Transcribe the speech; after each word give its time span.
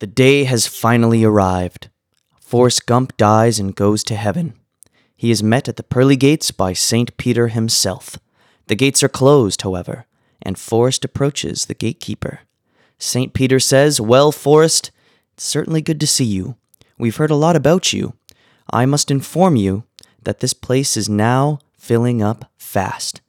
The 0.00 0.06
day 0.06 0.44
has 0.44 0.66
finally 0.66 1.24
arrived. 1.24 1.90
Forrest 2.40 2.86
Gump 2.86 3.14
dies 3.18 3.60
and 3.60 3.76
goes 3.76 4.02
to 4.04 4.16
heaven. 4.16 4.54
He 5.14 5.30
is 5.30 5.42
met 5.42 5.68
at 5.68 5.76
the 5.76 5.82
pearly 5.82 6.16
gates 6.16 6.50
by 6.50 6.72
St. 6.72 7.14
Peter 7.18 7.48
himself. 7.48 8.18
The 8.68 8.74
gates 8.74 9.02
are 9.02 9.10
closed, 9.10 9.60
however, 9.60 10.06
and 10.40 10.58
Forrest 10.58 11.04
approaches 11.04 11.66
the 11.66 11.74
gatekeeper. 11.74 12.40
St. 12.98 13.34
Peter 13.34 13.60
says, 13.60 14.00
Well, 14.00 14.32
Forrest, 14.32 14.90
it's 15.34 15.44
certainly 15.44 15.82
good 15.82 16.00
to 16.00 16.06
see 16.06 16.24
you. 16.24 16.56
We've 16.96 17.16
heard 17.16 17.30
a 17.30 17.34
lot 17.36 17.54
about 17.54 17.92
you. 17.92 18.14
I 18.70 18.86
must 18.86 19.10
inform 19.10 19.56
you 19.56 19.84
that 20.22 20.40
this 20.40 20.54
place 20.54 20.96
is 20.96 21.10
now 21.10 21.58
filling 21.76 22.22
up 22.22 22.50
fast, 22.56 23.20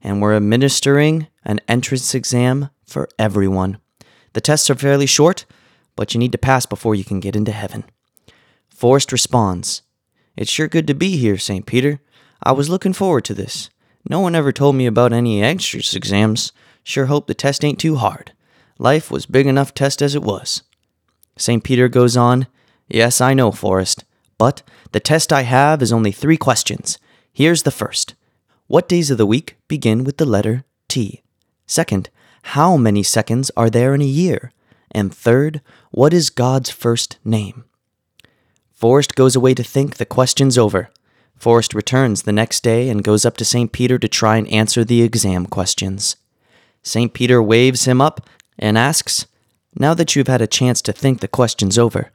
and 0.00 0.22
we're 0.22 0.36
administering 0.36 1.26
an 1.44 1.60
entrance 1.68 2.14
exam 2.14 2.70
for 2.86 3.10
everyone. 3.18 3.76
The 4.32 4.40
tests 4.40 4.70
are 4.70 4.74
fairly 4.74 5.06
short, 5.06 5.44
but 5.96 6.14
you 6.14 6.18
need 6.18 6.32
to 6.32 6.38
pass 6.38 6.66
before 6.66 6.94
you 6.94 7.04
can 7.04 7.20
get 7.20 7.36
into 7.36 7.52
heaven. 7.52 7.84
Forrest 8.68 9.12
responds, 9.12 9.82
It's 10.36 10.50
sure 10.50 10.68
good 10.68 10.86
to 10.86 10.94
be 10.94 11.16
here, 11.16 11.38
St. 11.38 11.66
Peter. 11.66 12.00
I 12.42 12.52
was 12.52 12.68
looking 12.68 12.92
forward 12.92 13.24
to 13.26 13.34
this. 13.34 13.70
No 14.08 14.20
one 14.20 14.34
ever 14.34 14.52
told 14.52 14.76
me 14.76 14.86
about 14.86 15.12
any 15.12 15.42
entrance 15.42 15.94
exams. 15.94 16.52
Sure 16.82 17.06
hope 17.06 17.26
the 17.26 17.34
test 17.34 17.64
ain't 17.64 17.78
too 17.78 17.96
hard. 17.96 18.32
Life 18.78 19.10
was 19.10 19.26
big 19.26 19.46
enough 19.46 19.72
test 19.72 20.02
as 20.02 20.14
it 20.14 20.22
was. 20.22 20.62
St. 21.36 21.64
Peter 21.64 21.88
goes 21.88 22.16
on, 22.16 22.46
Yes, 22.88 23.20
I 23.20 23.32
know, 23.32 23.50
Forrest, 23.50 24.04
but 24.36 24.62
the 24.92 25.00
test 25.00 25.32
I 25.32 25.42
have 25.42 25.80
is 25.80 25.92
only 25.92 26.12
three 26.12 26.36
questions. 26.36 26.98
Here's 27.32 27.62
the 27.62 27.70
first 27.70 28.14
What 28.66 28.88
days 28.88 29.10
of 29.10 29.18
the 29.18 29.26
week 29.26 29.56
begin 29.68 30.04
with 30.04 30.18
the 30.18 30.26
letter 30.26 30.64
T? 30.88 31.22
Second, 31.66 32.10
how 32.42 32.76
many 32.76 33.02
seconds 33.02 33.50
are 33.56 33.70
there 33.70 33.94
in 33.94 34.02
a 34.02 34.04
year? 34.04 34.52
And 34.94 35.12
third, 35.12 35.60
what 35.90 36.14
is 36.14 36.30
God's 36.30 36.70
first 36.70 37.18
name? 37.24 37.64
Forrest 38.72 39.16
goes 39.16 39.34
away 39.34 39.54
to 39.54 39.64
think 39.64 39.96
the 39.96 40.06
questions 40.06 40.56
over. 40.56 40.90
Forrest 41.36 41.74
returns 41.74 42.22
the 42.22 42.32
next 42.32 42.62
day 42.62 42.88
and 42.88 43.02
goes 43.02 43.26
up 43.26 43.36
to 43.38 43.44
St. 43.44 43.72
Peter 43.72 43.98
to 43.98 44.08
try 44.08 44.36
and 44.36 44.48
answer 44.48 44.84
the 44.84 45.02
exam 45.02 45.46
questions. 45.46 46.16
St. 46.82 47.12
Peter 47.12 47.42
waves 47.42 47.86
him 47.86 48.00
up 48.00 48.28
and 48.58 48.78
asks, 48.78 49.26
Now 49.74 49.94
that 49.94 50.14
you've 50.14 50.28
had 50.28 50.42
a 50.42 50.46
chance 50.46 50.80
to 50.82 50.92
think 50.92 51.20
the 51.20 51.28
questions 51.28 51.76
over, 51.76 52.12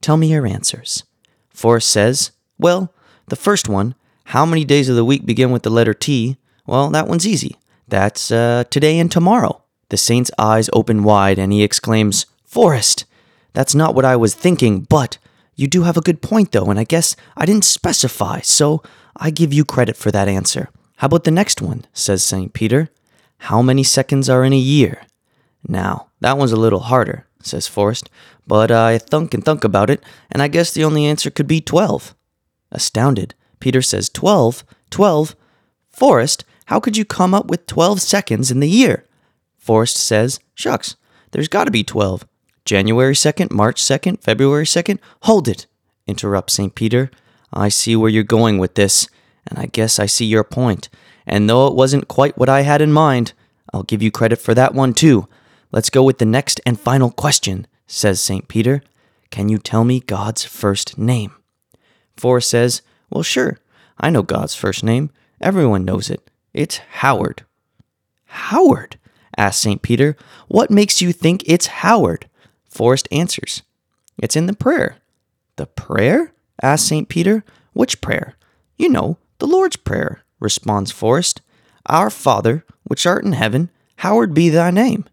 tell 0.00 0.16
me 0.16 0.32
your 0.32 0.46
answers. 0.46 1.04
Forrest 1.50 1.88
says, 1.88 2.32
Well, 2.58 2.92
the 3.28 3.36
first 3.36 3.68
one, 3.68 3.94
how 4.26 4.44
many 4.44 4.64
days 4.64 4.88
of 4.88 4.96
the 4.96 5.04
week 5.04 5.24
begin 5.24 5.50
with 5.50 5.62
the 5.62 5.70
letter 5.70 5.94
T? 5.94 6.36
Well, 6.66 6.90
that 6.90 7.08
one's 7.08 7.26
easy. 7.26 7.56
That's 7.88 8.30
uh, 8.30 8.64
today 8.70 8.98
and 8.98 9.10
tomorrow. 9.10 9.61
The 9.92 9.98
saint's 9.98 10.30
eyes 10.38 10.70
open 10.72 11.04
wide 11.04 11.38
and 11.38 11.52
he 11.52 11.62
exclaims, 11.62 12.24
Forrest, 12.46 13.04
that's 13.52 13.74
not 13.74 13.94
what 13.94 14.06
I 14.06 14.16
was 14.16 14.34
thinking, 14.34 14.80
but 14.80 15.18
you 15.54 15.66
do 15.66 15.82
have 15.82 15.98
a 15.98 16.00
good 16.00 16.22
point 16.22 16.52
though, 16.52 16.70
and 16.70 16.80
I 16.80 16.84
guess 16.84 17.14
I 17.36 17.44
didn't 17.44 17.66
specify, 17.66 18.40
so 18.40 18.82
I 19.14 19.28
give 19.28 19.52
you 19.52 19.66
credit 19.66 19.98
for 19.98 20.10
that 20.10 20.28
answer. 20.28 20.70
How 20.96 21.08
about 21.08 21.24
the 21.24 21.30
next 21.30 21.60
one? 21.60 21.84
says 21.92 22.24
St. 22.24 22.54
Peter. 22.54 22.88
How 23.36 23.60
many 23.60 23.82
seconds 23.82 24.30
are 24.30 24.44
in 24.44 24.54
a 24.54 24.56
year? 24.56 25.02
Now, 25.68 26.06
that 26.20 26.38
one's 26.38 26.52
a 26.52 26.56
little 26.56 26.80
harder, 26.80 27.26
says 27.42 27.68
Forrest, 27.68 28.08
but 28.46 28.70
I 28.70 28.96
thunk 28.96 29.34
and 29.34 29.44
thunk 29.44 29.62
about 29.62 29.90
it, 29.90 30.02
and 30.30 30.40
I 30.40 30.48
guess 30.48 30.72
the 30.72 30.84
only 30.84 31.04
answer 31.04 31.28
could 31.28 31.46
be 31.46 31.60
12. 31.60 32.14
Astounded, 32.70 33.34
Peter 33.60 33.82
says, 33.82 34.08
12? 34.08 34.64
12? 34.88 35.36
Forrest, 35.90 36.46
how 36.64 36.80
could 36.80 36.96
you 36.96 37.04
come 37.04 37.34
up 37.34 37.48
with 37.48 37.66
12 37.66 38.00
seconds 38.00 38.50
in 38.50 38.60
the 38.60 38.70
year? 38.70 39.04
Forrest 39.62 39.96
says, 39.96 40.40
Shucks, 40.54 40.96
there's 41.30 41.46
got 41.46 41.64
to 41.64 41.70
be 41.70 41.84
12. 41.84 42.26
January 42.64 43.14
2nd, 43.14 43.52
March 43.52 43.80
2nd, 43.80 44.20
February 44.20 44.64
2nd? 44.64 44.98
Hold 45.22 45.46
it, 45.46 45.66
interrupts 46.04 46.54
St. 46.54 46.74
Peter. 46.74 47.12
I 47.52 47.68
see 47.68 47.94
where 47.94 48.10
you're 48.10 48.24
going 48.24 48.58
with 48.58 48.74
this, 48.74 49.08
and 49.46 49.60
I 49.60 49.66
guess 49.66 50.00
I 50.00 50.06
see 50.06 50.24
your 50.24 50.42
point. 50.42 50.88
And 51.28 51.48
though 51.48 51.68
it 51.68 51.76
wasn't 51.76 52.08
quite 52.08 52.36
what 52.36 52.48
I 52.48 52.62
had 52.62 52.82
in 52.82 52.92
mind, 52.92 53.34
I'll 53.72 53.84
give 53.84 54.02
you 54.02 54.10
credit 54.10 54.40
for 54.40 54.52
that 54.52 54.74
one 54.74 54.94
too. 54.94 55.28
Let's 55.70 55.90
go 55.90 56.02
with 56.02 56.18
the 56.18 56.26
next 56.26 56.60
and 56.66 56.78
final 56.78 57.12
question, 57.12 57.68
says 57.86 58.20
St. 58.20 58.48
Peter. 58.48 58.82
Can 59.30 59.48
you 59.48 59.58
tell 59.58 59.84
me 59.84 60.00
God's 60.00 60.44
first 60.44 60.98
name? 60.98 61.36
Forrest 62.16 62.50
says, 62.50 62.82
Well, 63.10 63.22
sure. 63.22 63.58
I 63.96 64.10
know 64.10 64.24
God's 64.24 64.56
first 64.56 64.82
name. 64.82 65.10
Everyone 65.40 65.84
knows 65.84 66.10
it. 66.10 66.28
It's 66.52 66.78
Howard. 66.78 67.44
Howard? 68.24 68.98
Asks 69.36 69.62
St. 69.62 69.82
Peter. 69.82 70.16
What 70.48 70.70
makes 70.70 71.00
you 71.00 71.12
think 71.12 71.42
it's 71.46 71.66
Howard? 71.66 72.28
Forrest 72.68 73.08
answers, 73.12 73.62
It's 74.18 74.36
in 74.36 74.46
the 74.46 74.54
prayer. 74.54 74.96
The 75.56 75.66
prayer? 75.66 76.32
asked 76.62 76.86
St. 76.86 77.08
Peter. 77.08 77.44
Which 77.72 78.00
prayer? 78.00 78.34
You 78.76 78.88
know, 78.88 79.18
the 79.38 79.46
Lord's 79.46 79.76
Prayer, 79.76 80.22
responds 80.40 80.90
Forrest. 80.90 81.40
Our 81.86 82.10
Father, 82.10 82.64
which 82.84 83.06
art 83.06 83.24
in 83.24 83.32
heaven, 83.32 83.70
hallowed 83.96 84.34
be 84.34 84.48
thy 84.48 84.70
name. 84.70 85.04